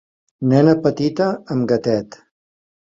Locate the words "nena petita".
0.53-1.29